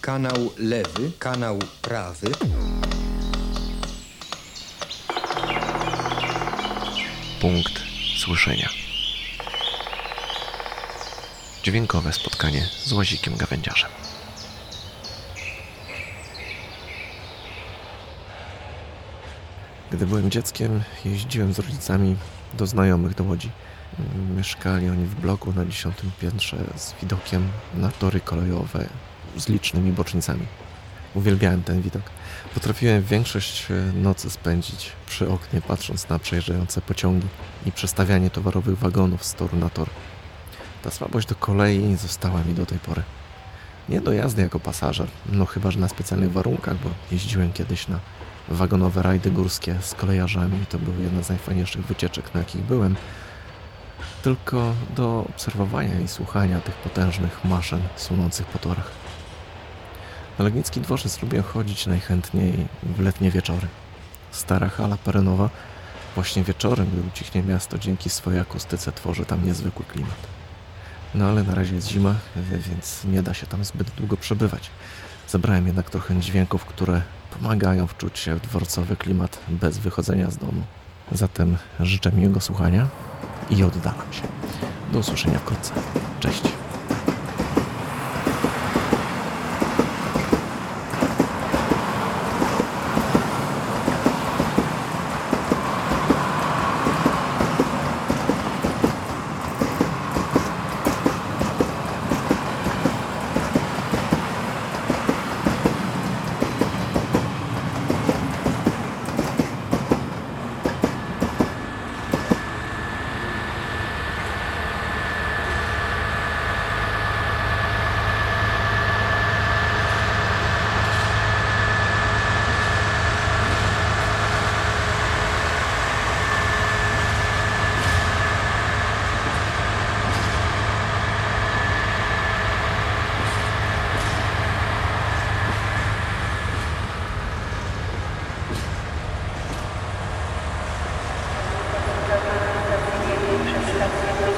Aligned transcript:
kanał 0.00 0.52
lewy, 0.58 1.12
kanał 1.18 1.58
prawy. 1.82 2.26
Punkt 7.40 7.82
słyszenia. 8.18 8.68
Dźwiękowe 11.62 12.12
spotkanie 12.12 12.68
z 12.84 12.92
łazikiem 12.92 13.36
gawędziarzem. 13.36 13.90
Gdy 19.90 20.06
byłem 20.06 20.30
dzieckiem, 20.30 20.82
jeździłem 21.04 21.52
z 21.52 21.58
rodzicami 21.58 22.16
do 22.54 22.66
znajomych 22.66 23.14
do 23.14 23.24
Łodzi. 23.24 23.50
Mieszkali 24.36 24.88
oni 24.88 25.04
w 25.04 25.14
bloku 25.14 25.52
na 25.52 25.66
dziesiątym 25.66 26.10
piętrze 26.20 26.56
z 26.76 26.94
widokiem 27.00 27.48
na 27.74 27.88
tory 27.88 28.20
kolejowe 28.20 28.86
z 29.36 29.48
licznymi 29.48 29.92
bocznicami. 29.92 30.46
Uwielbiałem 31.14 31.62
ten 31.62 31.82
widok. 31.82 32.02
Potrafiłem 32.54 33.02
większość 33.02 33.70
e, 33.70 33.74
nocy 33.92 34.30
spędzić 34.30 34.92
przy 35.06 35.28
oknie, 35.28 35.60
patrząc 35.60 36.08
na 36.08 36.18
przejeżdżające 36.18 36.80
pociągi 36.80 37.26
i 37.66 37.72
przestawianie 37.72 38.30
towarowych 38.30 38.78
wagonów 38.78 39.24
z 39.24 39.34
toru 39.34 39.56
na 39.56 39.70
tor. 39.70 39.88
Ta 40.82 40.90
słabość 40.90 41.28
do 41.28 41.34
kolei 41.34 41.96
została 41.96 42.44
mi 42.44 42.54
do 42.54 42.66
tej 42.66 42.78
pory. 42.78 43.02
Nie 43.88 44.00
do 44.00 44.12
jazdy 44.12 44.42
jako 44.42 44.60
pasażer, 44.60 45.06
no 45.32 45.46
chyba, 45.46 45.70
że 45.70 45.80
na 45.80 45.88
specjalnych 45.88 46.32
warunkach, 46.32 46.76
bo 46.76 46.90
jeździłem 47.12 47.52
kiedyś 47.52 47.88
na 47.88 48.00
wagonowe 48.48 49.02
rajdy 49.02 49.30
górskie 49.30 49.76
z 49.80 49.94
kolejarzami. 49.94 50.66
To 50.68 50.78
były 50.78 51.02
jedne 51.02 51.24
z 51.24 51.28
najfajniejszych 51.28 51.86
wycieczek, 51.86 52.34
na 52.34 52.40
jakich 52.40 52.62
byłem. 52.62 52.96
Tylko 54.22 54.74
do 54.96 55.26
obserwowania 55.28 56.00
i 56.00 56.08
słuchania 56.08 56.60
tych 56.60 56.74
potężnych 56.74 57.44
maszyn 57.44 57.80
sunących 57.96 58.46
po 58.46 58.58
torach. 58.58 58.90
Legnicki 60.42 60.80
dworzec 60.80 61.22
lubię 61.22 61.42
chodzić 61.42 61.86
najchętniej 61.86 62.66
w 62.82 63.00
letnie 63.00 63.30
wieczory. 63.30 63.66
Stara 64.30 64.68
hala 64.68 64.96
perenowa 64.96 65.50
właśnie 66.14 66.44
wieczorem, 66.44 66.86
gdy 66.92 67.08
ucichnie 67.08 67.42
miasto, 67.42 67.78
dzięki 67.78 68.10
swojej 68.10 68.40
akustyce 68.40 68.92
tworzy 68.92 69.24
tam 69.24 69.46
niezwykły 69.46 69.84
klimat. 69.84 70.26
No 71.14 71.24
ale 71.24 71.42
na 71.42 71.54
razie 71.54 71.74
jest 71.74 71.88
zima, 71.88 72.14
więc 72.36 73.04
nie 73.04 73.22
da 73.22 73.34
się 73.34 73.46
tam 73.46 73.64
zbyt 73.64 73.90
długo 73.90 74.16
przebywać. 74.16 74.70
Zabrałem 75.28 75.66
jednak 75.66 75.90
trochę 75.90 76.20
dźwięków, 76.20 76.64
które 76.64 77.02
pomagają 77.38 77.86
wczuć 77.86 78.18
się 78.18 78.34
w 78.34 78.40
dworcowy 78.40 78.96
klimat 78.96 79.38
bez 79.48 79.78
wychodzenia 79.78 80.30
z 80.30 80.36
domu. 80.36 80.62
Zatem 81.12 81.56
życzę 81.80 82.12
miłego 82.12 82.40
słuchania 82.40 82.88
i 83.50 83.62
oddalam 83.64 84.12
się. 84.12 84.22
Do 84.92 84.98
usłyszenia 84.98 85.38
wkrótce. 85.38 85.72
Cześć. 86.20 86.42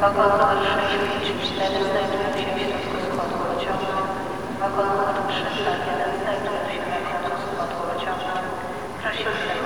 Wagon 0.00 0.30
numer 0.38 0.58
654 0.64 1.84
znajduje 1.84 2.28
się 2.36 2.50
w 2.54 2.60
środku 2.60 2.96
składu 3.06 3.36
pociągu. 3.48 3.92
Wagon 4.60 4.88
numer 4.88 5.16
301 5.28 6.22
znajduje 6.22 6.60
się 6.68 6.90
na 6.90 7.18
końcu 7.20 7.46
składu 7.52 7.76
pociągu. 7.88 8.32
Prosimy 9.02 9.59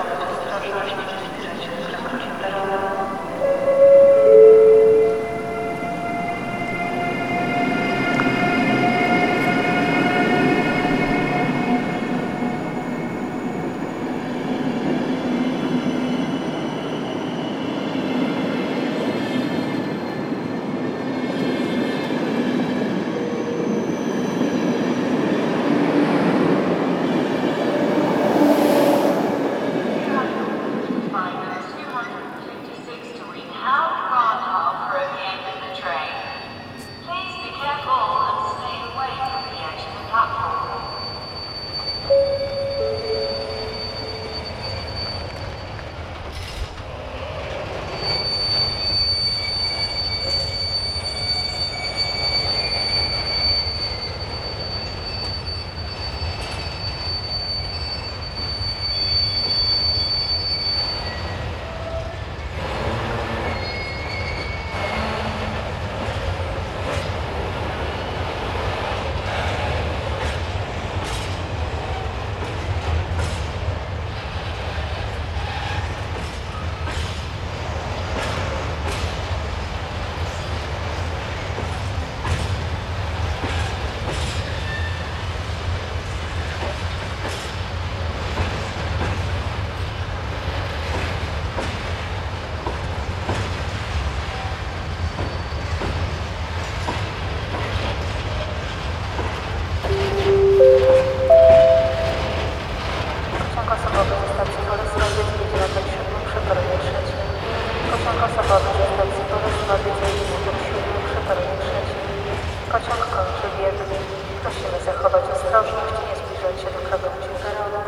Pociąg 112.75 112.99
kończy 112.99 113.47
w 113.47 114.41
Prosimy 114.41 114.85
zachować 114.85 115.23
ostrożność 115.23 115.93
i 115.93 116.09
nie 116.09 116.15
zbliżać 116.15 116.61
się 116.61 116.65
do 116.65 116.89
krawędzi 116.89 117.29
peronu. 117.43 117.79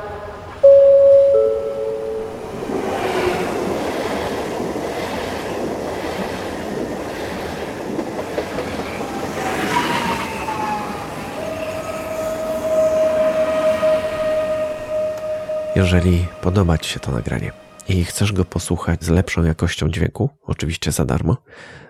Jeżeli 15.75 16.27
podoba 16.41 16.77
Ci 16.77 16.89
się 16.89 16.99
to 16.99 17.11
nagranie 17.11 17.51
i 17.87 18.05
chcesz 18.05 18.33
go 18.33 18.45
posłuchać 18.45 19.03
z 19.03 19.09
lepszą 19.09 19.43
jakością 19.43 19.89
dźwięku, 19.89 20.29
oczywiście 20.43 20.91
za 20.91 21.05
darmo, 21.05 21.37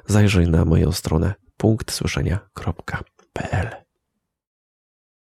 zajrzyj 0.08 0.48
na 0.48 0.66
moją 0.66 0.92
stronę 0.92 1.47
punktsłyszenia.pl. 1.58 3.87